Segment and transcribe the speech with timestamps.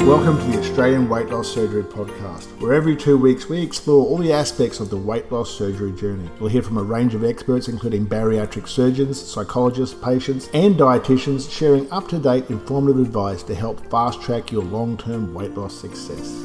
[0.00, 4.18] Welcome to the Australian Weight Loss Surgery Podcast, where every two weeks we explore all
[4.18, 6.30] the aspects of the weight loss surgery journey.
[6.38, 11.90] We'll hear from a range of experts, including bariatric surgeons, psychologists, patients, and dietitians, sharing
[11.90, 16.44] up to date informative advice to help fast track your long term weight loss success.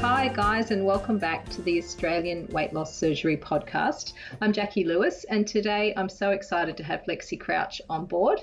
[0.00, 4.14] Hi, guys, and welcome back to the Australian Weight Loss Surgery Podcast.
[4.40, 8.40] I'm Jackie Lewis, and today I'm so excited to have Lexi Crouch on board.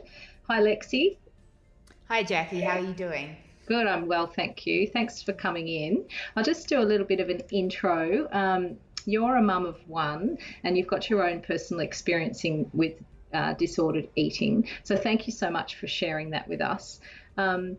[0.48, 1.18] Hi, Lexi.
[2.10, 2.60] Hi, Jackie.
[2.60, 3.38] How are you doing?
[3.66, 4.88] Good, I'm well, thank you.
[4.88, 6.06] Thanks for coming in.
[6.36, 8.28] I'll just do a little bit of an intro.
[8.34, 12.94] Um, you're a mum of one, and you've got your own personal experiencing with
[13.34, 14.68] uh, disordered eating.
[14.84, 17.00] So, thank you so much for sharing that with us.
[17.38, 17.78] Um,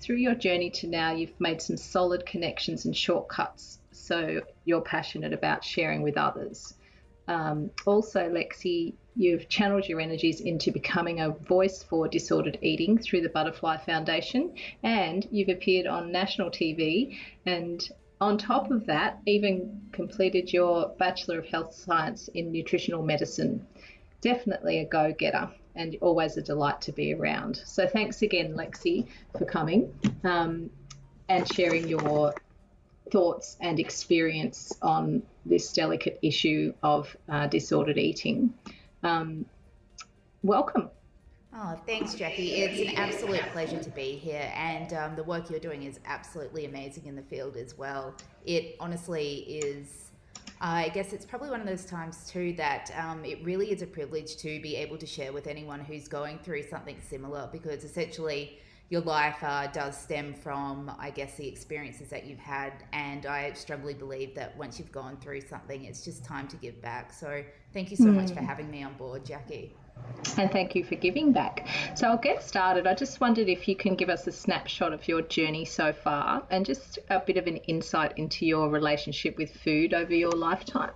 [0.00, 3.80] through your journey to now, you've made some solid connections and shortcuts.
[3.92, 6.72] So, you're passionate about sharing with others.
[7.28, 13.20] Um, also, Lexi, you've channeled your energies into becoming a voice for disordered eating through
[13.20, 17.18] the Butterfly Foundation, and you've appeared on national TV.
[17.44, 17.86] And
[18.20, 23.64] on top of that, even completed your Bachelor of Health Science in Nutritional Medicine.
[24.22, 27.60] Definitely a go getter and always a delight to be around.
[27.64, 29.92] So, thanks again, Lexi, for coming
[30.24, 30.70] um,
[31.28, 32.34] and sharing your
[33.10, 38.52] thoughts and experience on this delicate issue of uh, disordered eating.
[39.02, 39.46] Um,
[40.42, 40.90] welcome.
[41.54, 42.54] Oh, thanks, Jackie.
[42.54, 46.66] It's an absolute pleasure to be here, and um, the work you're doing is absolutely
[46.66, 48.14] amazing in the field as well.
[48.46, 50.04] It honestly is.
[50.60, 53.86] I guess it's probably one of those times too that um, it really is a
[53.86, 58.58] privilege to be able to share with anyone who's going through something similar because essentially
[58.90, 62.72] your life uh, does stem from, I guess, the experiences that you've had.
[62.92, 66.80] And I strongly believe that once you've gone through something, it's just time to give
[66.80, 67.12] back.
[67.12, 67.44] So
[67.74, 68.14] thank you so mm.
[68.14, 68.46] much for mm.
[68.46, 69.74] having me on board, Jackie.
[70.38, 71.66] And thank you for giving back.
[71.94, 72.86] So I'll get started.
[72.86, 76.44] I just wondered if you can give us a snapshot of your journey so far
[76.50, 80.92] and just a bit of an insight into your relationship with food over your lifetime.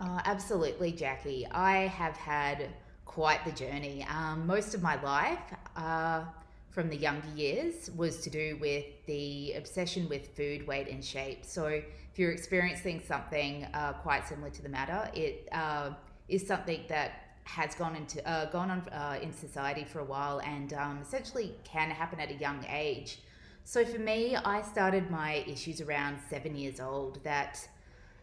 [0.00, 1.46] Uh, absolutely, Jackie.
[1.50, 2.68] I have had
[3.04, 4.06] quite the journey.
[4.08, 5.40] Um, most of my life,
[5.74, 6.24] uh,
[6.70, 11.44] from the younger years was to do with the obsession with food, weight, and shape.
[11.44, 11.84] So if
[12.16, 15.90] you're experiencing something uh, quite similar to the matter, it uh,
[16.28, 20.40] is something that has gone into uh, gone on uh, in society for a while
[20.40, 23.20] and um, essentially can happen at a young age.
[23.64, 27.22] So for me, I started my issues around seven years old.
[27.24, 27.66] That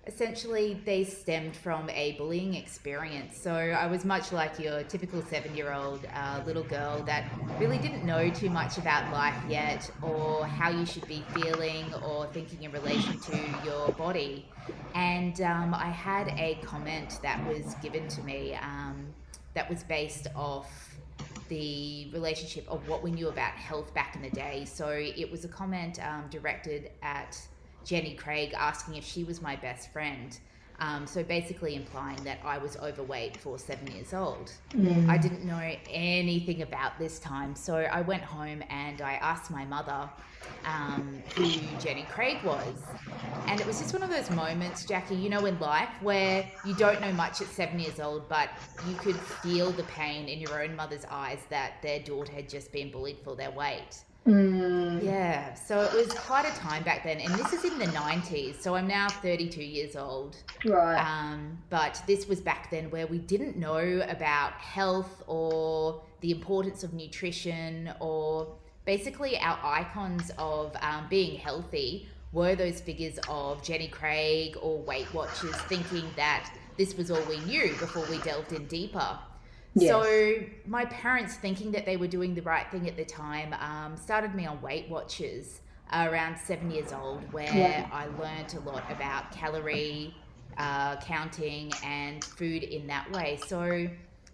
[0.07, 3.37] essentially they stemmed from a bullying experience.
[3.37, 7.25] So I was much like your typical seven year old uh, little girl that
[7.59, 12.27] really didn't know too much about life yet or how you should be feeling or
[12.27, 14.47] thinking in relation to your body.
[14.93, 19.07] And um, I had a comment that was given to me um,
[19.53, 20.95] that was based off
[21.49, 24.65] the relationship of what we knew about health back in the day.
[24.65, 27.39] So it was a comment um, directed at
[27.85, 30.37] Jenny Craig asking if she was my best friend.
[30.79, 34.51] Um, so basically implying that I was overweight for seven years old.
[34.71, 35.07] Mm.
[35.07, 37.55] I didn't know anything about this time.
[37.55, 40.09] So I went home and I asked my mother
[40.65, 42.75] um, who Jenny Craig was.
[43.47, 46.75] And it was just one of those moments, Jackie, you know, in life where you
[46.75, 48.49] don't know much at seven years old, but
[48.87, 52.71] you could feel the pain in your own mother's eyes that their daughter had just
[52.71, 54.03] been bullied for their weight.
[54.25, 55.03] Mm.
[55.03, 58.59] Yeah, so it was quite a time back then, and this is in the 90s.
[58.59, 60.37] So I'm now 32 years old.
[60.65, 60.97] Right.
[60.97, 66.83] Um, but this was back then where we didn't know about health or the importance
[66.83, 73.87] of nutrition, or basically our icons of um, being healthy were those figures of Jenny
[73.87, 78.65] Craig or Weight Watchers, thinking that this was all we knew before we delved in
[78.65, 79.19] deeper.
[79.75, 79.91] Yes.
[79.91, 83.97] So my parents, thinking that they were doing the right thing at the time, um,
[83.97, 85.59] started me on Weight Watchers
[85.91, 87.87] around seven years old, where yeah.
[87.91, 90.15] I learned a lot about calorie
[90.57, 93.37] uh, counting and food in that way.
[93.47, 93.89] So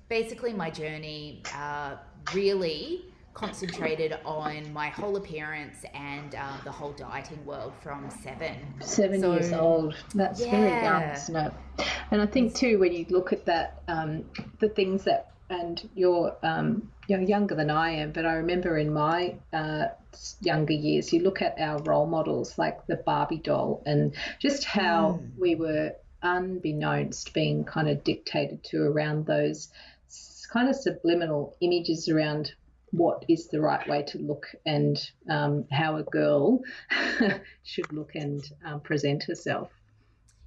[0.09, 1.95] basically, my journey uh,
[2.33, 8.57] really concentrated on my whole appearance and uh, the whole dieting world from seven.
[8.81, 9.95] Seven so, years old.
[10.13, 10.51] That's yeah.
[10.51, 11.53] very young, isn't it?
[12.11, 14.25] And I think too, when you look at that, um,
[14.59, 18.93] the things that and you're um, you're younger than I am, but I remember in
[18.93, 19.87] my uh,
[20.39, 25.19] younger years, you look at our role models like the Barbie doll, and just how
[25.21, 25.39] mm.
[25.39, 25.93] we were
[26.23, 29.69] unbeknownst being kind of dictated to around those
[30.51, 32.53] kind of subliminal images around
[32.91, 36.61] what is the right way to look and um, how a girl
[37.63, 39.69] should look and um, present herself.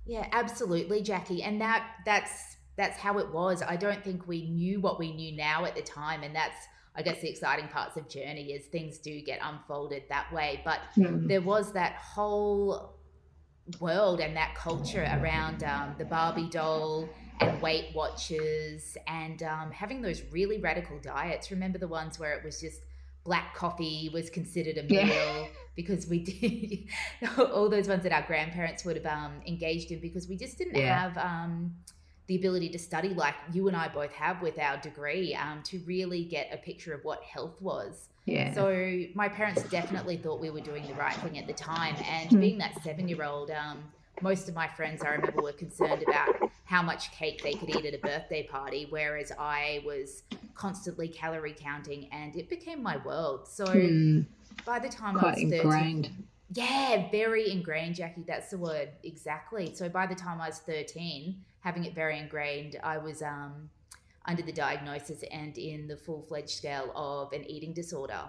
[0.07, 3.63] Yeah, absolutely, Jackie, and that that's that's how it was.
[3.63, 6.57] I don't think we knew what we knew now at the time, and that's
[6.97, 10.61] I guess the exciting parts of Journey is things do get unfolded that way.
[10.65, 11.27] But mm.
[11.27, 12.95] there was that whole
[13.81, 17.09] world and that culture around um, the Barbie doll
[17.41, 21.51] and Weight Watchers and um, having those really radical diets.
[21.51, 22.83] Remember the ones where it was just
[23.25, 25.47] black coffee was considered a meal yeah.
[25.75, 26.19] because we
[27.23, 30.59] did all those ones that our grandparents would have um, engaged in because we just
[30.59, 31.01] didn't yeah.
[31.01, 31.75] have um,
[32.27, 35.79] the ability to study like you and I both have with our degree um, to
[35.81, 38.09] really get a picture of what health was.
[38.25, 38.55] Yeah.
[38.55, 42.31] So my parents definitely thought we were doing the right thing at the time, and
[42.31, 42.41] mm.
[42.41, 43.85] being that seven-year-old, um,
[44.23, 47.85] most of my friends I remember were concerned about how much cake they could eat
[47.85, 50.23] at a birthday party, whereas I was
[50.55, 53.47] constantly calorie counting, and it became my world.
[53.47, 54.25] So mm.
[54.65, 56.11] by the time Quite I was 13, ingrained.
[56.53, 58.25] Yeah, very ingrained, Jackie.
[58.27, 59.75] That's the word exactly.
[59.75, 63.71] So by the time I was 13, having it very ingrained, I was um,
[64.27, 68.21] under the diagnosis and in the full fledged scale of an eating disorder,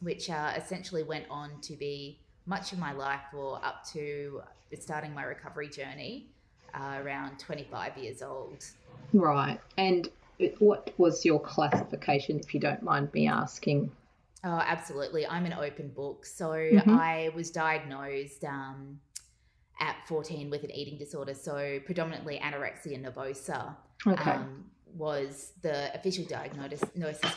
[0.00, 4.40] which uh, essentially went on to be much of my life or up to
[4.80, 6.30] starting my recovery journey
[6.74, 8.64] uh, around 25 years old.
[9.12, 9.60] Right.
[9.76, 10.08] And
[10.58, 13.90] what was your classification, if you don't mind me asking?
[14.44, 15.26] Oh, absolutely.
[15.26, 16.24] I'm an open book.
[16.24, 16.88] So mm-hmm.
[16.88, 18.98] I was diagnosed um,
[19.80, 21.34] at 14 with an eating disorder.
[21.34, 23.76] So predominantly anorexia nervosa.
[24.06, 24.30] Okay.
[24.30, 24.64] Um,
[24.94, 26.80] was the official diagnosis,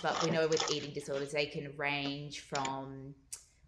[0.02, 3.14] but we know with eating disorders, they can range from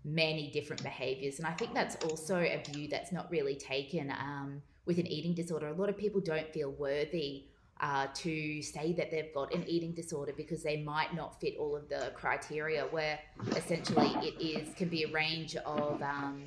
[0.04, 1.40] many different behaviors.
[1.40, 5.34] And I think that's also a view that's not really taken um, with an eating
[5.34, 5.68] disorder.
[5.68, 7.46] A lot of people don't feel worthy
[7.82, 11.76] uh, to say that they've got an eating disorder because they might not fit all
[11.76, 13.20] of the criteria where
[13.56, 16.44] essentially it is can be a range of um,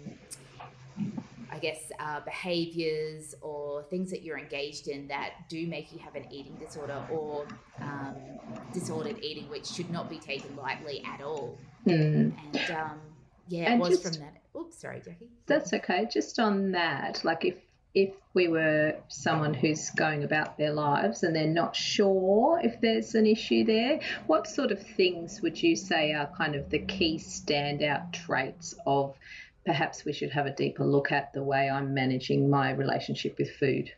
[1.54, 6.16] I guess uh, behaviors or things that you're engaged in that do make you have
[6.16, 7.46] an eating disorder or
[7.80, 8.16] um,
[8.72, 11.56] disordered eating which should not be taken lightly at all.
[11.86, 12.32] Mm.
[12.54, 12.98] and um,
[13.46, 14.58] yeah and it was just, from that.
[14.58, 15.28] Oops sorry Jackie.
[15.46, 16.08] That's okay.
[16.12, 17.56] Just on that like if
[17.94, 23.14] if we were someone who's going about their lives and they're not sure if there's
[23.14, 27.18] an issue there, what sort of things would you say are kind of the key
[27.18, 29.14] standout traits of
[29.64, 33.50] perhaps we should have a deeper look at the way I'm managing my relationship with
[33.56, 33.90] food?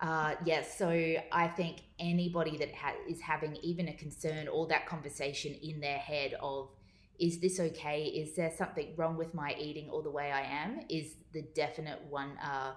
[0.00, 4.86] Uh, yes, so I think anybody that ha- is having even a concern or that
[4.86, 6.70] conversation in their head of
[7.18, 8.04] is this okay?
[8.04, 10.80] Is there something wrong with my eating or the way I am?
[10.88, 12.72] Is the definite one uh,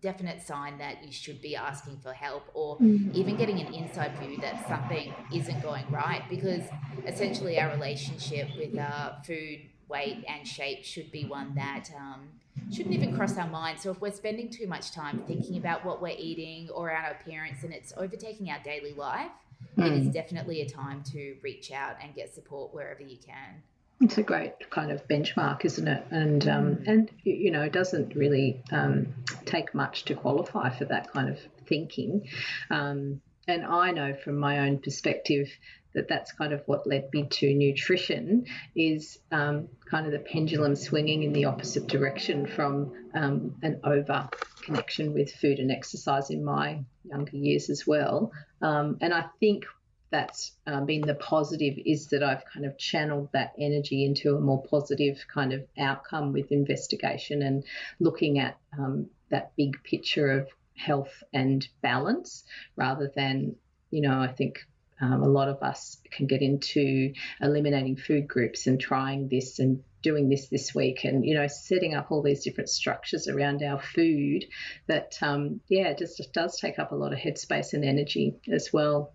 [0.00, 3.10] definite sign that you should be asking for help or mm-hmm.
[3.14, 6.62] even getting an inside view that something isn't going right because
[7.06, 9.60] essentially our relationship with uh, food
[9.90, 12.28] weight and shape should be one that um,
[12.72, 16.00] shouldn't even cross our mind so if we're spending too much time thinking about what
[16.00, 19.32] we're eating or our appearance and it's overtaking our daily life
[19.76, 19.86] mm.
[19.86, 20.12] it is mm.
[20.12, 23.62] definitely a time to reach out and get support wherever you can
[24.00, 26.06] it's a great kind of benchmark, isn't it?
[26.10, 26.88] And um, mm.
[26.88, 29.12] and you know, it doesn't really um,
[29.44, 32.26] take much to qualify for that kind of thinking.
[32.70, 35.48] Um, and I know from my own perspective
[35.94, 40.76] that that's kind of what led me to nutrition is um, kind of the pendulum
[40.76, 44.28] swinging in the opposite direction from um, an over
[44.62, 48.32] connection with food and exercise in my younger years as well.
[48.62, 49.64] Um, and I think
[50.10, 54.40] that's um, been the positive is that I've kind of channeled that energy into a
[54.40, 57.64] more positive kind of outcome with investigation and
[58.00, 62.44] looking at um, that big picture of health and balance
[62.76, 63.54] rather than,
[63.90, 64.66] you know, I think
[65.00, 69.82] um, a lot of us can get into eliminating food groups and trying this and
[70.02, 73.80] doing this this week and you know setting up all these different structures around our
[73.80, 74.44] food
[74.86, 78.70] that um, yeah just, just does take up a lot of headspace and energy as
[78.72, 79.12] well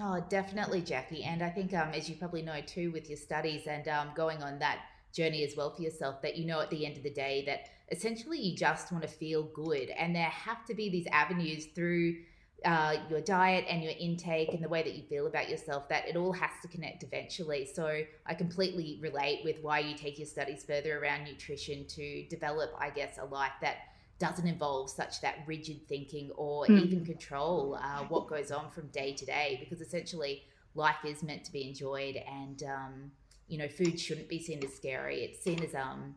[0.00, 1.22] Oh, definitely, Jackie.
[1.22, 4.42] And I think, um, as you probably know too, with your studies and um, going
[4.42, 4.80] on that
[5.14, 7.68] journey as well for yourself, that you know at the end of the day that
[7.92, 9.90] essentially you just want to feel good.
[9.90, 12.16] And there have to be these avenues through
[12.64, 16.08] uh, your diet and your intake and the way that you feel about yourself that
[16.08, 17.68] it all has to connect eventually.
[17.72, 22.70] So I completely relate with why you take your studies further around nutrition to develop,
[22.78, 23.76] I guess, a life that
[24.18, 26.80] doesn't involve such that rigid thinking or mm.
[26.80, 30.44] even control uh, what goes on from day to day because essentially
[30.74, 33.10] life is meant to be enjoyed and um,
[33.48, 36.14] you know food shouldn't be seen as scary it's seen as um,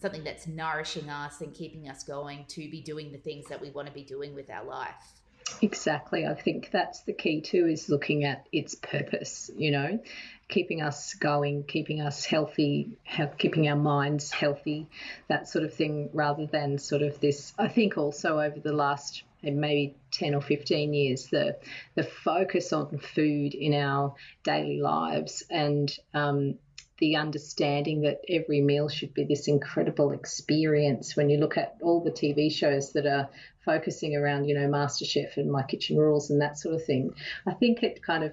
[0.00, 3.70] something that's nourishing us and keeping us going to be doing the things that we
[3.70, 5.20] want to be doing with our life
[5.62, 6.26] Exactly.
[6.26, 10.00] I think that's the key too is looking at its purpose, you know,
[10.48, 12.90] keeping us going, keeping us healthy,
[13.38, 14.88] keeping our minds healthy,
[15.28, 17.52] that sort of thing, rather than sort of this.
[17.58, 21.56] I think also over the last maybe 10 or 15 years, the,
[21.94, 26.58] the focus on food in our daily lives and um,
[26.98, 32.02] the understanding that every meal should be this incredible experience when you look at all
[32.02, 33.28] the TV shows that are
[33.64, 37.14] focusing around, you know, MasterChef and My Kitchen Rules and that sort of thing.
[37.46, 38.32] I think it kind of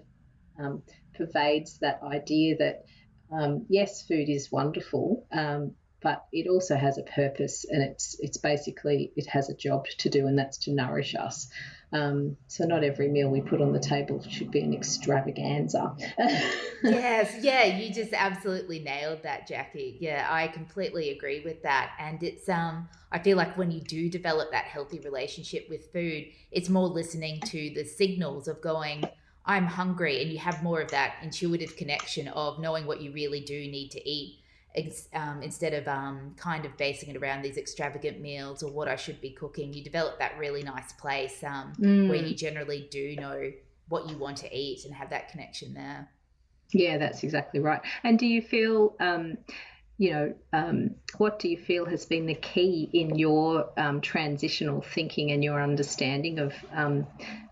[0.57, 0.83] um,
[1.15, 2.85] pervades that idea that,
[3.31, 8.37] um, yes, food is wonderful, um, but it also has a purpose and it's it's
[8.37, 11.47] basically it has a job to do and that's to nourish us
[11.93, 15.95] um, so not every meal we put on the table should be an extravaganza.
[16.83, 19.97] Yes yeah you just absolutely nailed that jackie.
[20.01, 21.91] Yeah i completely agree with that.
[21.99, 26.25] And it's um i feel like when you do develop that healthy relationship with food
[26.51, 29.03] it's more listening to the signals of going
[29.45, 33.41] i'm hungry and you have more of that intuitive connection of knowing what you really
[33.41, 34.42] do need to eat
[35.13, 38.95] um, instead of um, kind of basing it around these extravagant meals or what I
[38.95, 42.09] should be cooking, you develop that really nice place um, mm.
[42.09, 43.51] where you generally do know
[43.89, 46.09] what you want to eat and have that connection there.
[46.71, 47.81] Yeah, that's exactly right.
[48.03, 49.37] And do you feel, um,
[49.99, 54.81] you know, um, what do you feel has been the key in your um, transitional
[54.81, 56.53] thinking and your understanding of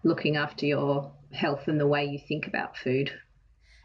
[0.03, 3.11] looking after your health and the way you think about food?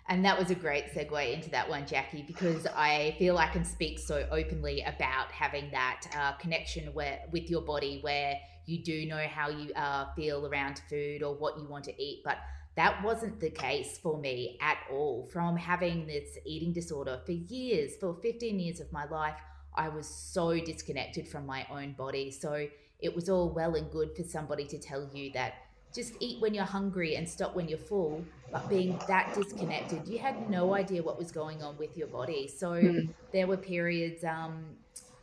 [0.08, 3.64] And that was a great segue into that one, Jackie, because I feel I can
[3.64, 8.36] speak so openly about having that uh, connection where with your body, where
[8.66, 12.22] you do know how you uh, feel around food or what you want to eat.
[12.24, 12.38] But
[12.76, 15.28] that wasn't the case for me at all.
[15.32, 19.40] From having this eating disorder for years, for 15 years of my life,
[19.74, 22.30] I was so disconnected from my own body.
[22.30, 22.68] So
[23.00, 25.54] it was all well and good for somebody to tell you that
[25.96, 28.24] just eat when you're hungry and stop when you're full.
[28.52, 32.46] But being that disconnected, you had no idea what was going on with your body.
[32.46, 33.08] So mm.
[33.32, 34.64] there were periods um,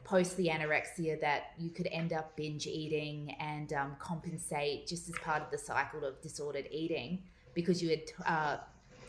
[0.04, 5.16] post the anorexia that you could end up binge eating and um, compensate just as
[5.20, 8.58] part of the cycle of disordered eating because you had uh,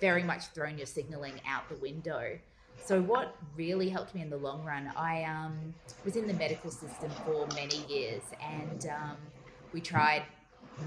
[0.00, 2.38] very much thrown your signaling out the window.
[2.85, 6.71] So what really helped me in the long run, I um, was in the medical
[6.71, 9.16] system for many years, and um,
[9.73, 10.25] we tried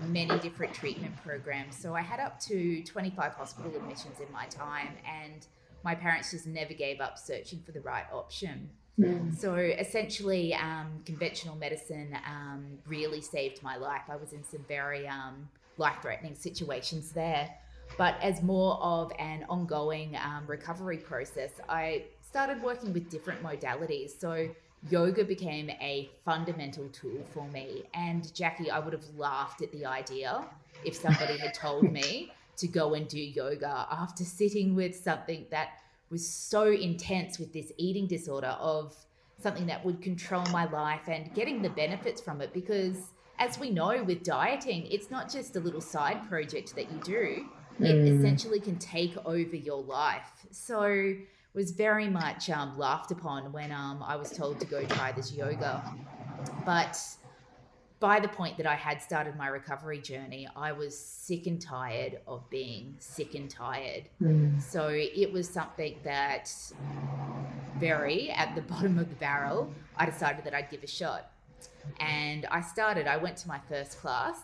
[0.08, 1.76] many different treatment programs.
[1.76, 5.46] So I had up to 25 hospital admissions in my time, and
[5.84, 8.70] my parents just never gave up searching for the right option.
[9.00, 9.36] Mm.
[9.38, 14.02] So essentially, um, conventional medicine um, really saved my life.
[14.10, 17.50] I was in some very um, life threatening situations there.
[17.98, 24.20] But as more of an ongoing um, recovery process, I started working with different modalities.
[24.20, 24.50] So
[24.90, 27.84] yoga became a fundamental tool for me.
[27.94, 30.46] And Jackie, I would have laughed at the idea
[30.86, 35.70] if somebody had told me to go and do yoga after sitting with something that
[36.10, 38.96] was so intense with this eating disorder of
[39.42, 42.98] something that would control my life and getting the benefits from it because
[43.40, 47.46] as we know with dieting it's not just a little side project that you do
[47.80, 48.18] it mm.
[48.18, 51.14] essentially can take over your life so
[51.58, 55.34] was very much um, laughed upon when um, I was told to go try this
[55.34, 55.84] yoga.
[56.64, 57.02] But
[58.00, 62.20] by the point that I had started my recovery journey, I was sick and tired
[62.28, 64.04] of being sick and tired.
[64.22, 64.62] Mm.
[64.62, 66.54] So it was something that
[67.80, 71.32] very at the bottom of the barrel, I decided that I'd give a shot.
[72.00, 74.38] And I started, I went to my first class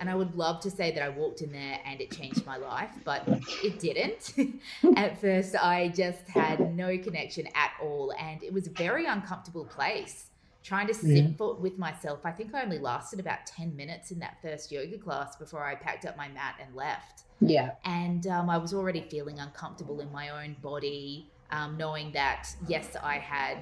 [0.00, 2.56] and I would love to say that I walked in there and it changed my
[2.56, 3.22] life, but
[3.62, 4.34] it didn't.
[4.96, 8.14] at first, I just had no connection at all.
[8.18, 10.30] And it was a very uncomfortable place
[10.62, 11.52] trying to sit yeah.
[11.58, 12.20] with myself.
[12.24, 15.74] I think I only lasted about 10 minutes in that first yoga class before I
[15.74, 17.24] packed up my mat and left.
[17.40, 17.72] Yeah.
[17.84, 22.96] And um, I was already feeling uncomfortable in my own body, um, knowing that, yes,
[23.02, 23.58] I had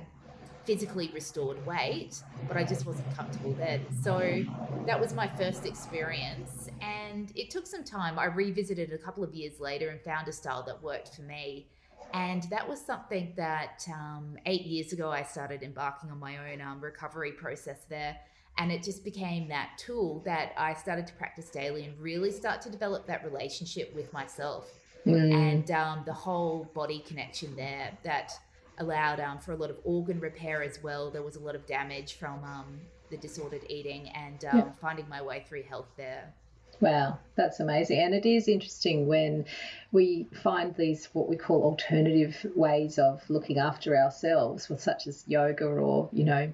[0.69, 3.81] physically restored weight, but I just wasn't comfortable then.
[4.03, 4.45] So
[4.85, 6.69] that was my first experience.
[6.83, 8.19] And it took some time.
[8.19, 11.69] I revisited a couple of years later and found a style that worked for me.
[12.13, 16.61] And that was something that um, eight years ago I started embarking on my own
[16.61, 18.19] um, recovery process there.
[18.59, 22.61] And it just became that tool that I started to practice daily and really start
[22.63, 24.71] to develop that relationship with myself.
[25.07, 25.33] Mm.
[25.33, 28.33] And um, the whole body connection there that
[28.79, 31.11] allowed um, for a lot of organ repair as well.
[31.11, 32.81] There was a lot of damage from um,
[33.11, 34.69] the disordered eating and um, yeah.
[34.81, 36.33] finding my way through health there.
[36.81, 37.99] Wow, that's amazing.
[37.99, 39.47] And it is interesting when
[39.91, 45.65] we find these what we call alternative ways of looking after ourselves, such as yoga
[45.67, 46.53] or, you know,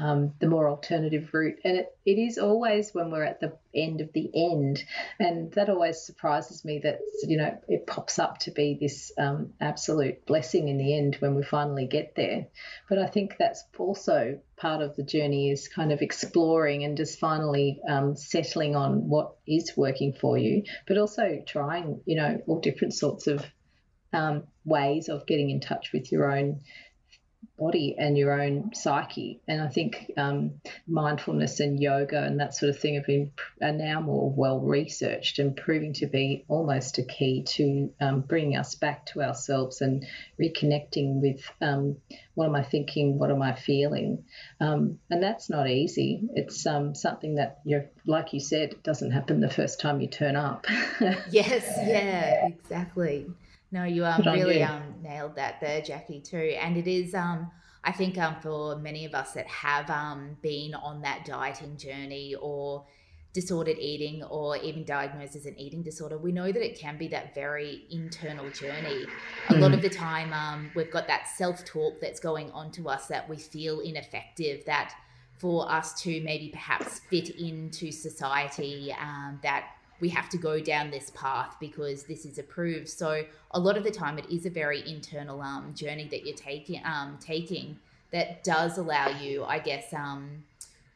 [0.00, 1.58] um, the more alternative route.
[1.64, 4.82] And it, it is always when we're at the end of the end.
[5.18, 9.52] And that always surprises me that, you know, it pops up to be this um,
[9.60, 12.46] absolute blessing in the end when we finally get there.
[12.88, 17.18] But I think that's also part of the journey is kind of exploring and just
[17.18, 22.60] finally um, settling on what is working for you, but also trying, you know, all
[22.60, 23.44] different sorts of
[24.12, 26.60] um, ways of getting in touch with your own
[27.58, 29.40] body and your own psyche.
[29.46, 33.72] And I think um, mindfulness and yoga and that sort of thing have been are
[33.72, 38.74] now more well researched and proving to be almost a key to um, bringing us
[38.74, 40.06] back to ourselves and
[40.40, 41.96] reconnecting with um,
[42.34, 44.24] what am I thinking, what am I feeling,
[44.58, 46.22] um, and that's not easy.
[46.34, 50.08] It's um, something that you're like you said, it doesn't happen the first time you
[50.08, 50.66] turn up.
[51.30, 53.26] yes, yeah, exactly.
[53.72, 56.54] No, you um, really um, nailed that there, Jackie, too.
[56.60, 57.50] And it is, um,
[57.82, 62.34] I think, um, for many of us that have um, been on that dieting journey
[62.40, 62.84] or
[63.32, 67.08] disordered eating or even diagnosed as an eating disorder, we know that it can be
[67.08, 69.06] that very internal journey.
[69.48, 69.84] A lot of mm.
[69.84, 73.38] the time, um, we've got that self talk that's going on to us that we
[73.38, 74.92] feel ineffective, that
[75.38, 79.70] for us to maybe perhaps fit into society, um, that
[80.02, 82.88] we have to go down this path because this is approved.
[82.88, 86.36] So a lot of the time, it is a very internal um, journey that you're
[86.36, 87.78] taking um, taking
[88.10, 90.42] that does allow you, I guess, um,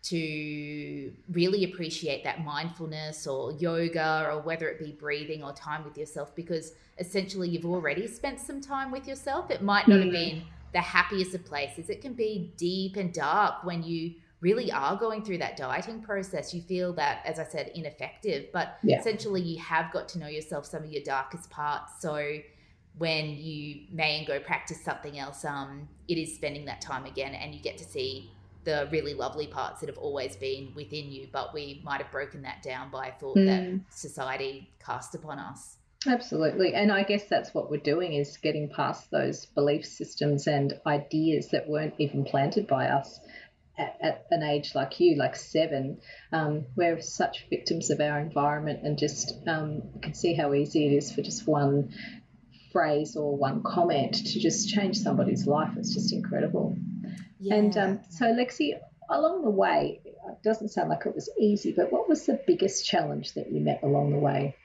[0.02, 5.96] to really appreciate that mindfulness or yoga or whether it be breathing or time with
[5.96, 9.52] yourself because essentially you've already spent some time with yourself.
[9.52, 10.02] It might not mm-hmm.
[10.04, 11.90] have been the happiest of places.
[11.90, 16.52] It can be deep and dark when you really are going through that dieting process,
[16.52, 18.46] you feel that, as I said, ineffective.
[18.52, 18.98] But yeah.
[18.98, 22.00] essentially, you have got to know yourself, some of your darkest parts.
[22.00, 22.38] So
[22.98, 27.34] when you may and go practice something else, um, it is spending that time again,
[27.34, 28.30] and you get to see
[28.64, 31.28] the really lovely parts that have always been within you.
[31.32, 33.46] But we might have broken that down by a thought mm.
[33.46, 35.76] that society cast upon us.
[36.06, 36.74] Absolutely.
[36.74, 41.48] And I guess that's what we're doing is getting past those belief systems and ideas
[41.50, 43.20] that weren't even planted by us
[43.78, 45.98] at, at, an age like you, like seven,
[46.32, 50.96] um, we're such victims of our environment and just um, can see how easy it
[50.96, 51.94] is for just one
[52.72, 55.72] phrase or one comment to just change somebody's life.
[55.76, 56.76] It's just incredible.
[57.38, 57.54] Yeah.
[57.54, 58.78] And um, so, Lexi,
[59.10, 62.86] along the way, it doesn't sound like it was easy, but what was the biggest
[62.86, 64.56] challenge that you met along the way?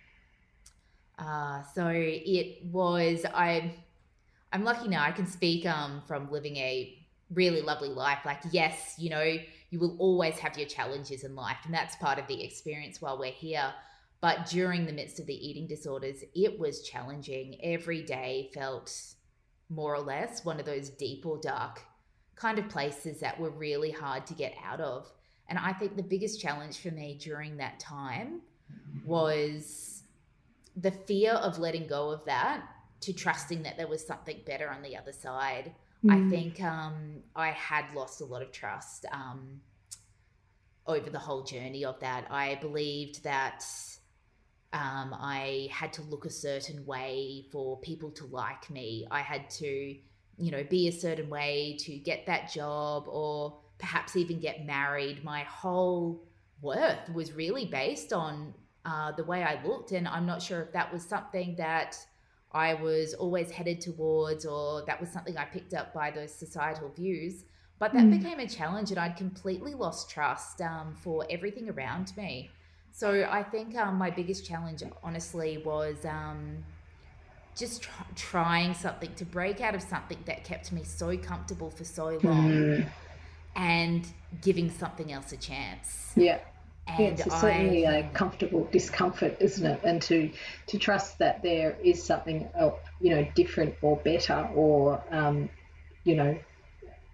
[1.18, 3.76] Uh, so it was I.
[4.54, 5.04] I'm lucky now.
[5.04, 7.01] I can speak um, from living a
[7.34, 8.20] really lovely life.
[8.26, 9.38] Like, yes, you know,
[9.70, 13.18] you will always have your challenges in life, and that's part of the experience while
[13.18, 13.74] we're here.
[14.20, 17.58] But during the midst of the eating disorders, it was challenging.
[17.64, 18.96] Every day felt
[19.70, 21.82] more or less one of those deep or dark
[22.36, 25.12] kind of places that were really hard to get out of.
[25.48, 28.42] And I think the biggest challenge for me during that time
[29.06, 30.04] was
[30.76, 32.64] the fear of letting go of that
[33.02, 35.74] to trusting that there was something better on the other side.
[36.06, 36.28] Mm.
[36.28, 39.62] I think um, I had lost a lot of trust um,
[40.88, 42.28] over the whole journey of that.
[42.30, 43.64] I believed that
[44.74, 49.06] um, I had to look a certain way for people to like me.
[49.12, 49.68] I had to,
[50.38, 55.24] you know, be a certain way to get that job or perhaps even get married.
[55.24, 56.24] My whole
[56.62, 58.54] worth was really based on
[58.86, 59.92] uh, the way I looked.
[59.92, 61.98] And I'm not sure if that was something that
[62.54, 66.90] I was always headed towards, or that was something I picked up by those societal
[66.90, 67.46] views.
[67.80, 68.22] But that mm.
[68.22, 72.52] became a challenge, and I'd completely lost trust um, for everything around me.
[72.92, 76.64] So I think um, my biggest challenge, honestly, was um,
[77.58, 81.84] just tr- trying something to break out of something that kept me so comfortable for
[81.84, 82.86] so long mm.
[83.56, 84.08] and
[84.42, 86.12] giving something else a chance.
[86.16, 86.40] Yeah.
[86.98, 89.82] And yeah, it's certainly I, a comfortable discomfort, isn't it?
[89.84, 90.32] And to
[90.68, 95.50] to trust that there is something, uh, you know, different or better, or um,
[96.04, 96.38] you know,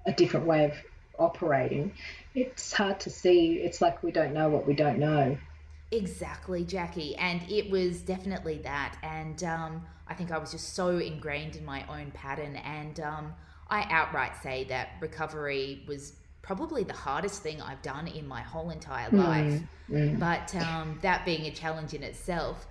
[0.06, 0.74] a different way of
[1.20, 1.94] operating.
[2.36, 3.56] It's hard to see.
[3.56, 5.38] It's like we don't know what we don't know.
[5.92, 7.16] Exactly, Jackie.
[7.16, 8.98] And it was definitely that.
[9.04, 12.58] And um, I think I was just so ingrained in my own pattern.
[12.58, 13.34] And um,
[13.70, 16.14] I outright say that recovery was
[16.48, 19.20] probably the hardest thing I've done in my whole entire hmm.
[19.20, 19.62] life.
[19.90, 22.66] Mm, But um, that being a challenge in itself.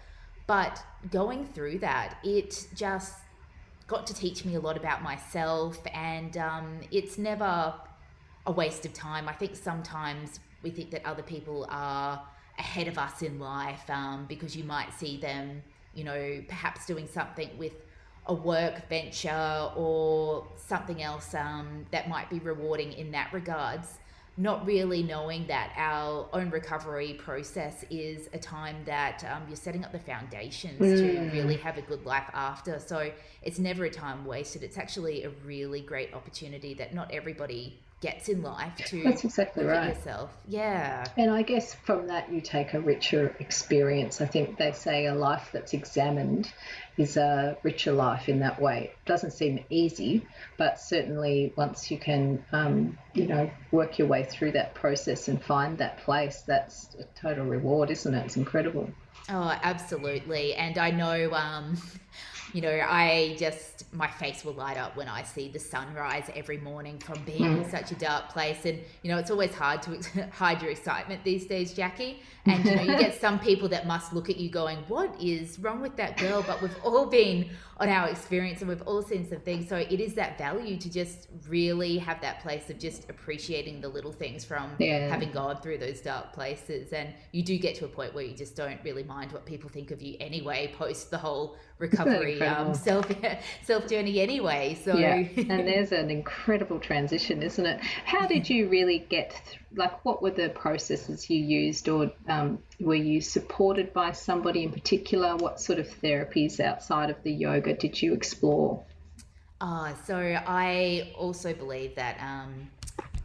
[0.47, 3.15] But going through that, it just
[3.87, 7.75] got to teach me a lot about myself, and um, it's never
[8.47, 9.29] a waste of time.
[9.29, 12.23] I think sometimes we think that other people are
[12.59, 15.63] ahead of us in life um, because you might see them,
[15.95, 17.75] you know, perhaps doing something with
[18.27, 23.99] a work venture or something else um, that might be rewarding in that regards.
[24.39, 29.83] not really knowing that our own recovery process is a time that um, you're setting
[29.83, 30.97] up the foundations mm.
[30.99, 32.79] to really have a good life after.
[32.79, 33.11] So
[33.43, 34.63] it's never a time wasted.
[34.63, 39.65] It's actually a really great opportunity that not everybody gets in life to that's exactly
[39.65, 39.89] right.
[39.89, 40.31] yourself.
[40.47, 41.05] Yeah.
[41.17, 44.21] And i guess from that you take a richer experience.
[44.21, 46.53] I think they say a life that's examined
[46.99, 48.91] is a richer life in that way.
[48.93, 50.27] It doesn't seem easy
[50.59, 55.43] but certainly once you can um, you know work your way through that process and
[55.43, 58.27] find that place that's a total reward isn't it?
[58.27, 58.91] It's incredible.
[59.31, 60.55] Oh absolutely.
[60.55, 61.79] And i know um,
[62.57, 66.57] you know, I just, my face will light up when I see the sunrise every
[66.57, 67.65] morning from being mm.
[67.65, 68.65] in such a dark place.
[68.65, 72.23] And, you know, it's always hard to hide your excitement these days, Jackie.
[72.47, 75.59] And, you know, you get some people that must look at you going, what is
[75.59, 76.43] wrong with that girl?
[76.47, 79.69] But we've all been on our experience and we've all seen some things.
[79.69, 83.89] So it is that value to just really have that place of just appreciating the
[83.89, 85.09] little things from yeah.
[85.09, 86.95] having gone through those dark places.
[86.95, 89.69] And you do get to a point where you just don't really mind what people
[89.69, 93.07] think of you anyway, post the whole recovery um, self
[93.63, 94.79] self journey anyway.
[94.83, 97.81] So yeah, and there's an incredible transition, isn't it?
[98.05, 99.31] How did you really get?
[99.31, 104.63] Th- like, what were the processes you used, or um, were you supported by somebody
[104.65, 105.37] in particular?
[105.37, 108.83] What sort of therapies outside of the yoga did you explore?
[109.61, 112.71] Uh, so I also believe that um,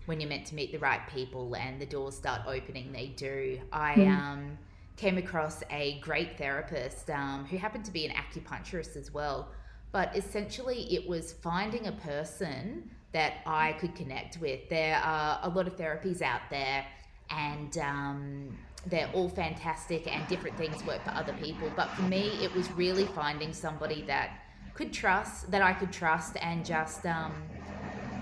[0.06, 3.60] when you're meant to meet the right people and the doors start opening, they do.
[3.72, 4.18] I mm.
[4.18, 4.58] um
[5.02, 9.50] came across a great therapist um, who happened to be an acupuncturist as well.
[9.92, 14.70] But essentially, it was finding a person that I could connect with.
[14.70, 16.86] There are a lot of therapies out there,
[17.32, 21.72] and um, they're all fantastic, and different things work for other people.
[21.76, 24.30] But for me, it was really finding somebody that
[24.76, 27.34] could trust, that I could trust, and just um,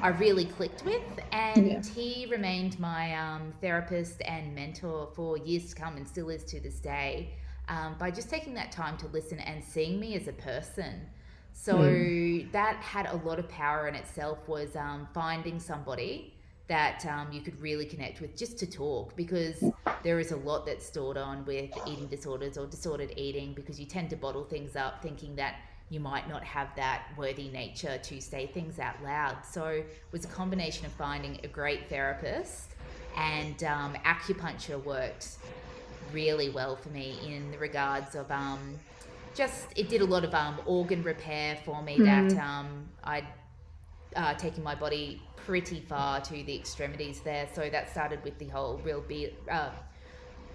[0.01, 1.01] I really clicked with,
[1.33, 1.81] and yeah.
[1.93, 6.59] he remained my um, therapist and mentor for years to come, and still is to
[6.61, 7.33] this day.
[7.67, 11.01] Um, by just taking that time to listen and seeing me as a person.
[11.51, 12.51] So mm.
[12.51, 14.47] that had a lot of power in itself.
[14.47, 16.33] Was um, finding somebody
[16.69, 19.63] that um, you could really connect with just to talk because
[20.03, 23.85] there is a lot that's stored on with eating disorders or disordered eating because you
[23.85, 25.55] tend to bottle things up thinking that
[25.89, 29.37] you might not have that worthy nature to say things out loud.
[29.49, 32.75] So it was a combination of finding a great therapist
[33.17, 35.37] and um, acupuncture worked
[36.13, 38.79] really well for me in the regards of um,
[39.35, 42.29] just it did a lot of um, organ repair for me mm-hmm.
[42.29, 43.27] that um, I'd
[44.15, 47.47] uh, taken my body pretty far to the extremities there.
[47.53, 49.69] So that started with the whole real be- uh,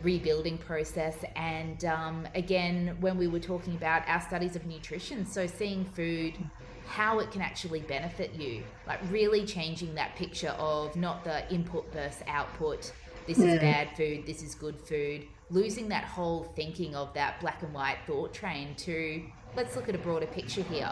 [0.02, 1.16] rebuilding process.
[1.36, 6.34] And um, again, when we were talking about our studies of nutrition, so seeing food,
[6.86, 11.90] how it can actually benefit you, like really changing that picture of not the input
[11.92, 12.92] versus output.
[13.26, 15.26] This is bad food, this is good food.
[15.50, 19.22] Losing that whole thinking of that black and white thought train to
[19.56, 20.90] let's look at a broader picture here.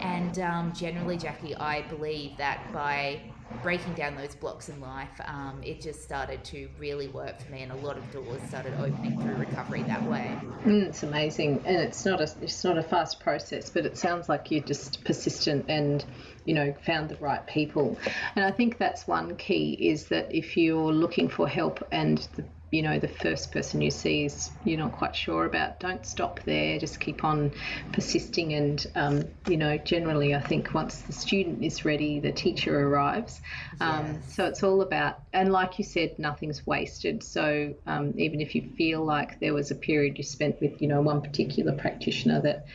[0.00, 3.20] And um, generally, Jackie, I believe that by
[3.62, 7.62] breaking down those blocks in life, um, it just started to really work for me,
[7.62, 10.30] and a lot of doors started opening through recovery that way.
[10.64, 14.28] Mm, it's amazing, and it's not a it's not a fast process, but it sounds
[14.28, 16.04] like you're just persistent and
[16.44, 17.96] you know found the right people.
[18.36, 22.44] And I think that's one key is that if you're looking for help and the
[22.70, 25.80] you know the first person you see is you're not quite sure about.
[25.80, 26.78] Don't stop there.
[26.78, 27.52] Just keep on
[27.92, 32.78] persisting and um, you know generally i think once the student is ready the teacher
[32.78, 33.40] arrives.
[33.80, 34.34] Um, yes.
[34.34, 37.22] so it's all about and like you said nothing's wasted.
[37.22, 40.88] So um, even if you feel like there was a period you spent with you
[40.88, 42.66] know one particular practitioner that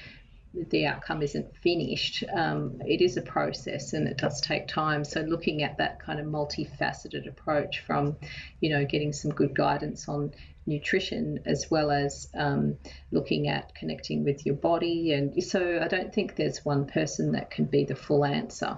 [0.54, 2.24] the outcome isn't finished.
[2.34, 5.04] Um, it is a process and it does take time.
[5.04, 8.16] So looking at that kind of multifaceted approach from,
[8.60, 10.34] you know, getting some good guidance on
[10.66, 12.78] nutrition as well as um,
[13.12, 15.14] looking at connecting with your body.
[15.14, 18.78] And so I don't think there's one person that can be the full answer.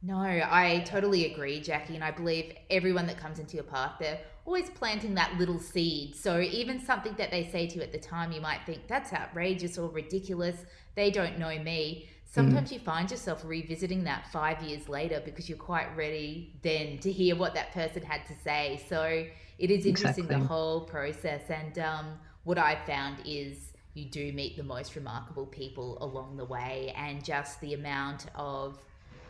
[0.00, 1.96] No, I totally agree, Jackie.
[1.96, 6.14] And I believe everyone that comes into your path, they're always planting that little seed.
[6.14, 9.12] So even something that they say to you at the time, you might think that's
[9.12, 10.64] outrageous or ridiculous.
[10.98, 12.08] They don't know me.
[12.24, 12.72] Sometimes mm.
[12.72, 17.36] you find yourself revisiting that five years later because you're quite ready then to hear
[17.36, 18.82] what that person had to say.
[18.88, 19.24] So
[19.60, 20.42] it is interesting exactly.
[20.42, 21.42] the whole process.
[21.50, 22.06] And um,
[22.42, 27.24] what I've found is you do meet the most remarkable people along the way, and
[27.24, 28.82] just the amount of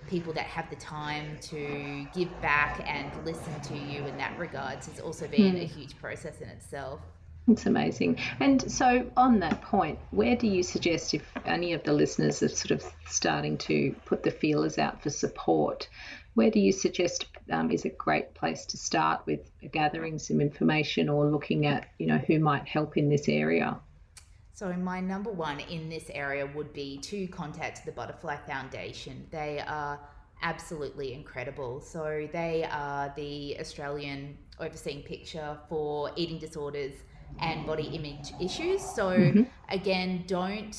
[0.09, 4.87] people that have the time to give back and listen to you in that regards
[4.87, 5.65] has also been mm.
[5.65, 7.01] a huge process in itself.
[7.49, 8.19] It's amazing.
[8.41, 12.49] And so, on that point, where do you suggest if any of the listeners are
[12.49, 15.89] sort of starting to put the feelers out for support,
[16.35, 21.09] where do you suggest um, is a great place to start with gathering some information
[21.09, 23.81] or looking at, you know, who might help in this area?
[24.53, 29.27] So, my number one in this area would be to contact the Butterfly Foundation.
[29.31, 29.99] They are
[30.43, 31.81] absolutely incredible.
[31.81, 36.93] So, they are the Australian overseeing picture for eating disorders
[37.41, 38.83] and body image issues.
[38.83, 39.43] So, mm-hmm.
[39.69, 40.75] again, don't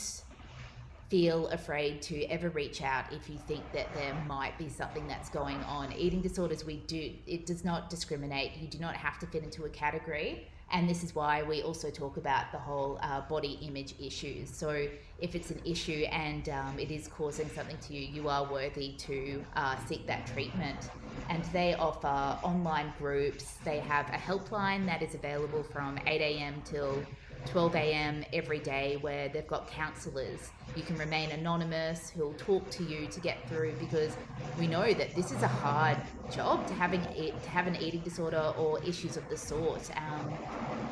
[1.09, 5.29] feel afraid to ever reach out if you think that there might be something that's
[5.29, 5.91] going on.
[5.93, 8.51] Eating disorders, we do, it does not discriminate.
[8.59, 10.47] You do not have to fit into a category.
[10.71, 14.55] And this is why we also talk about the whole uh, body image issues.
[14.55, 14.87] So,
[15.19, 18.93] if it's an issue and um, it is causing something to you, you are worthy
[18.99, 20.91] to uh, seek that treatment.
[21.27, 23.55] And they offer online groups.
[23.65, 26.61] They have a helpline that is available from 8 a.m.
[26.63, 27.03] till
[27.45, 28.23] 12 a.m.
[28.33, 30.51] every day where they've got counsellors.
[30.75, 34.15] You can remain anonymous, who'll talk to you to get through because
[34.59, 35.97] we know that this is a hard
[36.31, 39.89] job to having to have an eating disorder or issues of the sort.
[39.97, 40.33] Um,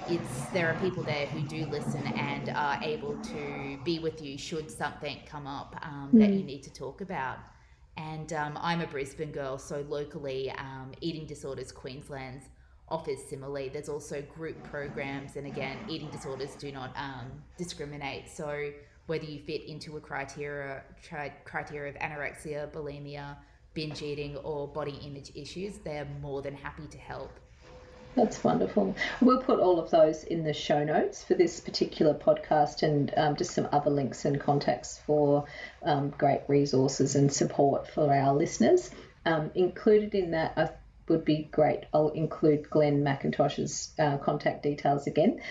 [0.09, 4.37] it's there are people there who do listen and are able to be with you
[4.37, 6.19] should something come up um, mm.
[6.19, 6.47] that you hmm.
[6.47, 7.37] need to talk about.
[7.97, 12.45] And um, I'm a Brisbane girl, so locally, um, Eating Disorders Queensland's
[12.89, 13.69] offers similarly.
[13.69, 18.29] There's also group programs, and again, eating disorders do not um, discriminate.
[18.29, 18.71] So
[19.07, 23.37] whether you fit into a criteria tri- criteria of anorexia, bulimia,
[23.73, 27.31] binge eating, or body image issues, they're more than happy to help.
[28.15, 28.95] That's wonderful.
[29.21, 33.35] We'll put all of those in the show notes for this particular podcast and um,
[33.35, 35.45] just some other links and contacts for
[35.83, 38.89] um, great resources and support for our listeners.
[39.25, 40.69] Um, included in that, I
[41.09, 41.85] would be great.
[41.93, 45.41] I'll include Glenn McIntosh's uh, contact details again.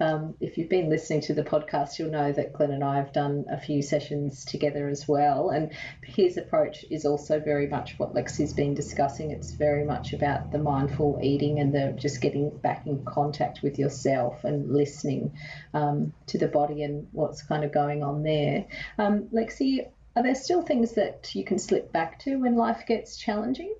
[0.00, 3.12] Um, if you've been listening to the podcast, you'll know that Glenn and I have
[3.12, 5.50] done a few sessions together as well.
[5.50, 5.72] And
[6.02, 9.30] his approach is also very much what Lexi's been discussing.
[9.30, 13.78] It's very much about the mindful eating and the just getting back in contact with
[13.78, 15.32] yourself and listening
[15.74, 18.66] um, to the body and what's kind of going on there.
[18.98, 23.16] Um, Lexi, are there still things that you can slip back to when life gets
[23.16, 23.74] challenging?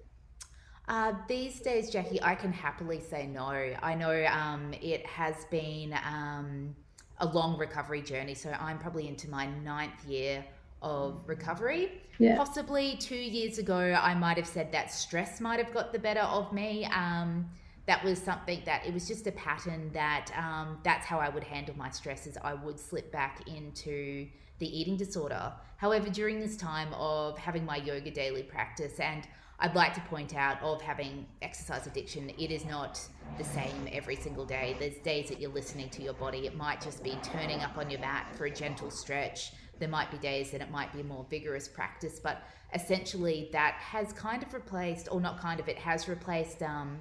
[0.89, 3.47] Uh, these days, Jackie, I can happily say no.
[3.83, 6.75] I know um, it has been um,
[7.19, 10.45] a long recovery journey, so I'm probably into my ninth year
[10.83, 12.03] of recovery.
[12.19, 12.37] Yeah.
[12.37, 16.21] Possibly two years ago, I might have said that stress might have got the better
[16.21, 16.85] of me.
[16.87, 17.49] Um,
[17.87, 21.45] that was something that it was just a pattern that um, that's how I would
[21.45, 22.37] handle my stresses.
[22.43, 24.29] I would slip back into
[24.63, 25.53] the eating disorder.
[25.77, 29.27] However, during this time of having my yoga daily practice and
[29.59, 33.01] I'd like to point out of having exercise addiction, it is not
[33.39, 34.77] the same every single day.
[34.79, 36.47] There's days that you're listening to your body.
[36.47, 39.53] It might just be turning up on your mat for a gentle stretch.
[39.81, 43.75] There might be days that it might be a more vigorous practice, but essentially that
[43.81, 47.01] has kind of replaced, or not kind of, it has replaced um,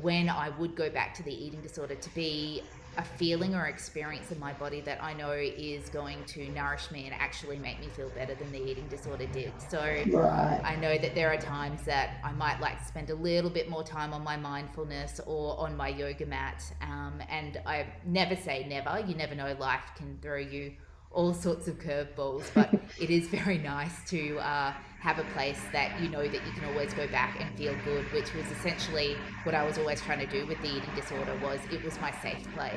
[0.00, 2.62] when I would go back to the eating disorder to be
[2.96, 7.06] a feeling or experience in my body that I know is going to nourish me
[7.06, 9.52] and actually make me feel better than the eating disorder did.
[9.68, 10.60] So right.
[10.64, 13.68] I know that there are times that I might like to spend a little bit
[13.68, 16.62] more time on my mindfulness or on my yoga mat.
[16.82, 19.04] Um, and I never say never.
[19.06, 20.72] You never know, life can throw you
[21.14, 26.00] all sorts of curveballs, but it is very nice to uh, have a place that
[26.00, 29.54] you know that you can always go back and feel good, which was essentially what
[29.54, 32.42] I was always trying to do with the eating disorder was it was my safe
[32.54, 32.72] place.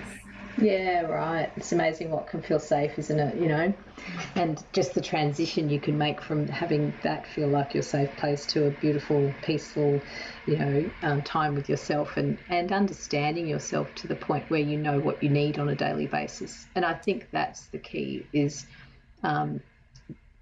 [0.59, 1.51] Yeah, right.
[1.55, 3.37] It's amazing what can feel safe, isn't it?
[3.39, 3.73] You know,
[4.35, 8.47] and just the transition you can make from having that feel like your safe place
[8.47, 10.03] to a beautiful, peaceful,
[10.45, 14.77] you know, um, time with yourself and and understanding yourself to the point where you
[14.77, 16.67] know what you need on a daily basis.
[16.73, 18.65] And I think that's the key is
[19.21, 19.61] um,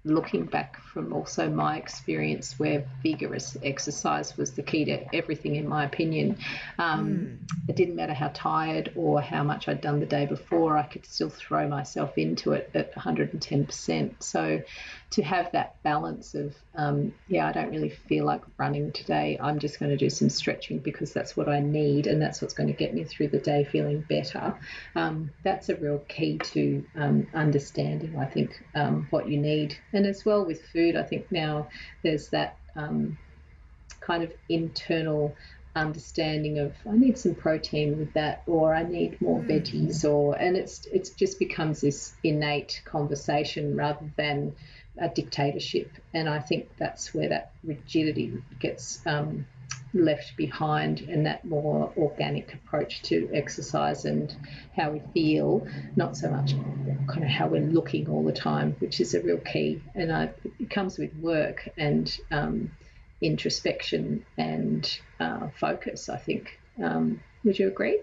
[0.06, 5.68] looking back from also my experience where vigorous exercise was the key to everything, in
[5.68, 6.38] my opinion.
[6.78, 7.68] Um, mm.
[7.68, 11.04] It didn't matter how tired or how much I'd done the day before, I could
[11.04, 14.22] still throw myself into it at 110%.
[14.22, 14.62] So
[15.10, 19.38] to have that balance of, um, yeah, I don't really feel like running today.
[19.40, 22.54] I'm just going to do some stretching because that's what I need and that's what's
[22.54, 24.58] going to get me through the day feeling better.
[24.96, 29.78] Um, that's a real key to um, understanding, I think, um, what you need.
[29.92, 31.68] And as well with food, I think now
[32.02, 33.16] there's that um,
[34.00, 35.36] kind of internal
[35.76, 39.46] understanding of I need some protein with that or I need more mm.
[39.46, 44.56] veggies or and it's it's just becomes this innate conversation rather than
[44.98, 45.90] a dictatorship.
[46.14, 49.46] And I think that's where that rigidity gets, um,
[49.94, 54.34] left behind and that more organic approach to exercise and
[54.74, 56.52] how we feel, not so much
[57.06, 59.82] kind of how we're looking all the time, which is a real key.
[59.94, 62.70] And I, it comes with work and um,
[63.20, 66.58] introspection and uh, focus, I think.
[66.82, 68.00] Um, would you agree?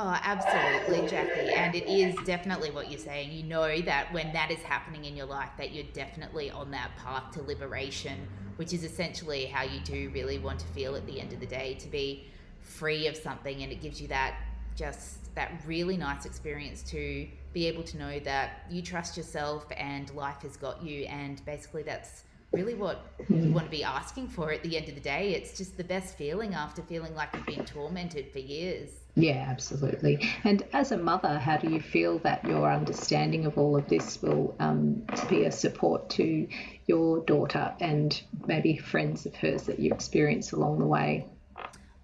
[0.00, 1.50] Oh, absolutely, Jackie.
[1.50, 3.32] And it is definitely what you're saying.
[3.32, 6.92] You know that when that is happening in your life, that you're definitely on that
[6.96, 8.16] path to liberation,
[8.56, 11.46] which is essentially how you do really want to feel at the end of the
[11.46, 12.28] day to be
[12.60, 13.64] free of something.
[13.64, 14.36] And it gives you that
[14.76, 20.14] just that really nice experience to be able to know that you trust yourself and
[20.14, 21.06] life has got you.
[21.06, 23.52] And basically, that's really what you hmm.
[23.52, 25.34] want to be asking for at the end of the day.
[25.34, 28.90] It's just the best feeling after feeling like you've been tormented for years.
[29.18, 30.30] Yeah, absolutely.
[30.44, 34.22] And as a mother, how do you feel that your understanding of all of this
[34.22, 36.46] will um, be a support to
[36.86, 41.26] your daughter and maybe friends of hers that you experience along the way?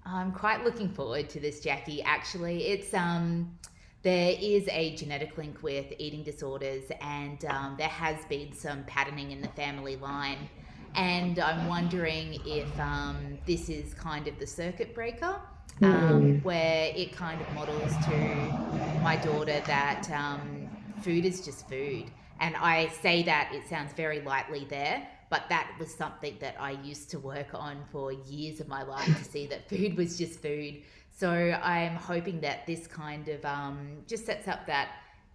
[0.04, 2.02] I'm quite looking forward to this, Jackie.
[2.02, 3.56] Actually, it's um,
[4.02, 9.30] there is a genetic link with eating disorders, and um, there has been some patterning
[9.30, 10.48] in the family line.
[10.96, 15.40] And I'm wondering if um, this is kind of the circuit breaker
[15.82, 16.44] um, mm.
[16.44, 20.68] where it kind of models to my daughter that um,
[21.02, 22.04] food is just food.
[22.40, 26.72] And I say that it sounds very lightly there, but that was something that I
[26.72, 30.40] used to work on for years of my life to see that food was just
[30.40, 30.82] food.
[31.16, 34.88] So I'm hoping that this kind of um, just sets up that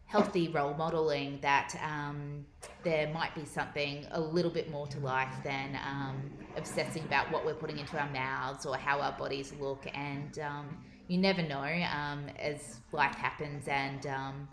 [0.09, 2.43] healthy role modeling that um,
[2.83, 7.45] there might be something a little bit more to life than um, obsessing about what
[7.45, 9.85] we're putting into our mouths or how our bodies look.
[9.93, 14.47] And um, you never know um, as life happens and um,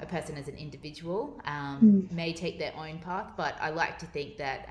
[0.00, 2.10] a person as an individual mm.
[2.10, 3.32] may take their own path.
[3.36, 4.66] But I like to think that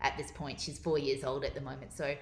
[0.00, 1.92] at this point, she's four years old at the moment.
[1.92, 2.16] So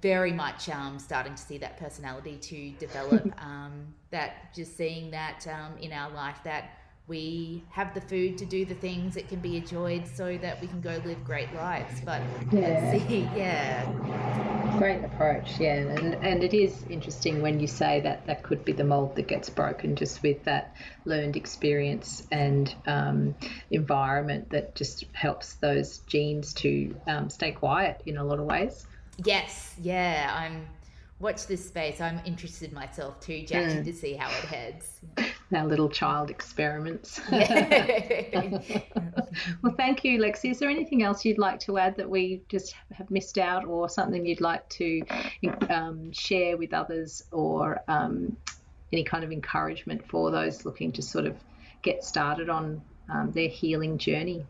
[0.00, 3.30] very much um, starting to see that personality to develop.
[3.42, 6.77] um, that just seeing that um, in our life that
[7.08, 10.66] we have the food to do the things that can be enjoyed so that we
[10.66, 12.00] can go live great lives.
[12.04, 12.20] But
[12.52, 14.76] yeah, see, yeah.
[14.78, 18.72] Great approach, yeah, and and it is interesting when you say that that could be
[18.72, 23.34] the mold that gets broken just with that learned experience and um,
[23.70, 28.86] environment that just helps those genes to um, stay quiet in a lot of ways.
[29.24, 30.66] Yes, yeah, I'm
[31.18, 32.00] watch this space.
[32.00, 33.84] I'm interested myself too, Jackie, mm.
[33.84, 35.00] to see how it heads.
[35.54, 37.20] Our little child experiments.
[37.30, 37.42] well,
[39.78, 40.50] thank you, Lexi.
[40.50, 43.88] Is there anything else you'd like to add that we just have missed out, or
[43.88, 45.02] something you'd like to
[45.70, 48.36] um, share with others, or um,
[48.92, 51.34] any kind of encouragement for those looking to sort of
[51.80, 54.44] get started on um, their healing journey?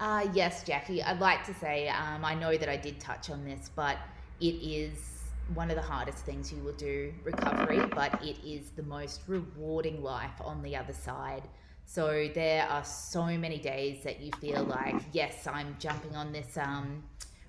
[0.00, 1.02] Uh, yes, Jackie.
[1.02, 3.96] I'd like to say um, I know that I did touch on this, but
[4.40, 5.15] it is
[5.54, 10.02] one of the hardest things you will do recovery, but it is the most rewarding
[10.02, 11.42] life on the other side.
[11.84, 16.56] So there are so many days that you feel like, yes, I'm jumping on this
[16.56, 17.04] um,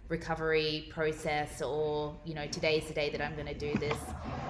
[0.09, 3.97] recovery process, or you know, today's the day that I'm going to do this.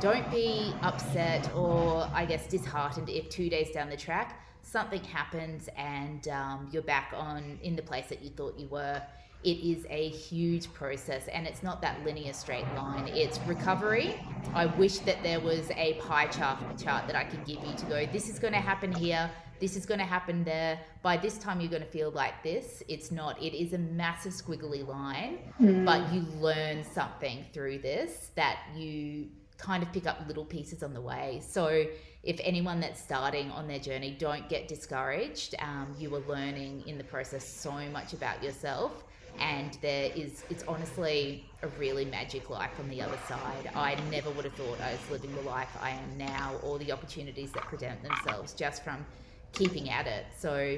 [0.01, 5.69] Don't be upset or I guess disheartened if two days down the track something happens
[5.77, 9.01] and um, you're back on in the place that you thought you were
[9.43, 13.07] it is a huge process and it's not that linear straight line.
[13.07, 14.19] It's recovery.
[14.53, 17.85] I wish that there was a pie chart, chart that I could give you to
[17.85, 20.79] go, this is going to happen here, this is going to happen there.
[21.01, 22.83] By this time, you're going to feel like this.
[22.87, 23.41] It's not.
[23.41, 25.85] It is a massive squiggly line, mm.
[25.85, 30.93] but you learn something through this that you kind of pick up little pieces on
[30.93, 31.41] the way.
[31.47, 31.85] So,
[32.27, 35.55] if anyone that's starting on their journey, don't get discouraged.
[35.59, 39.05] Um, you are learning in the process so much about yourself
[39.39, 44.31] and there is it's honestly a really magic life on the other side i never
[44.31, 47.61] would have thought i was living the life i am now or the opportunities that
[47.63, 49.05] present themselves just from
[49.53, 50.77] keeping at it so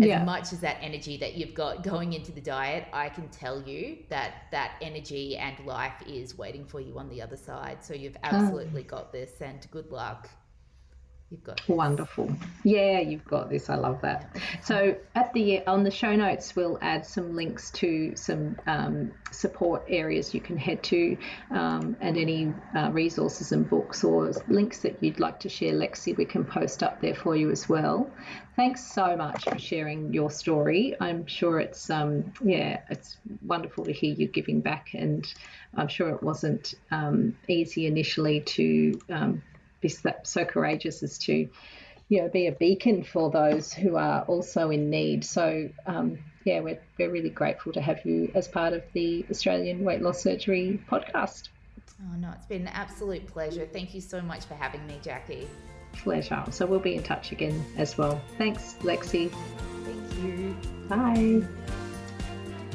[0.00, 0.24] as yeah.
[0.24, 3.96] much as that energy that you've got going into the diet i can tell you
[4.08, 8.16] that that energy and life is waiting for you on the other side so you've
[8.24, 8.28] oh.
[8.28, 10.28] absolutely got this and good luck
[11.30, 11.68] You've got this.
[11.68, 12.34] wonderful.
[12.64, 13.70] Yeah, you've got this.
[13.70, 14.36] I love that.
[14.64, 19.84] So at the on the show notes, we'll add some links to some um, support
[19.88, 21.16] areas you can head to,
[21.52, 26.16] um, and any uh, resources and books or links that you'd like to share, Lexi.
[26.16, 28.10] We can post up there for you as well.
[28.56, 30.96] Thanks so much for sharing your story.
[31.00, 35.24] I'm sure it's um, yeah, it's wonderful to hear you giving back, and
[35.76, 38.98] I'm sure it wasn't um, easy initially to
[39.80, 41.48] be so courageous as to
[42.08, 46.60] you know be a beacon for those who are also in need so um, yeah
[46.60, 50.80] we're, we're really grateful to have you as part of the australian weight loss surgery
[50.90, 51.48] podcast
[52.02, 53.66] Oh, no, it's been an absolute pleasure.
[53.70, 55.46] Thank you so much for having me, Jackie.
[55.92, 56.44] Pleasure.
[56.50, 58.20] So we'll be in touch again as well.
[58.38, 59.30] Thanks, Lexi.
[59.84, 60.56] Thank you.
[60.88, 61.46] Bye.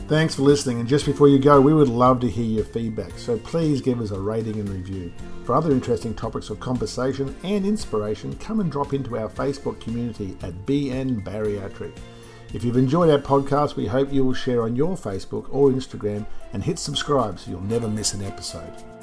[0.08, 3.18] Thanks for listening, and just before you go, we would love to hear your feedback,
[3.18, 5.12] so please give us a rating and review.
[5.46, 10.38] For other interesting topics of conversation and inspiration, come and drop into our Facebook community
[10.44, 11.98] at BN Bariatric.
[12.54, 16.28] If you've enjoyed our podcast, we hope you will share on your Facebook or Instagram
[16.54, 18.95] and hit subscribe so you'll never miss an episode.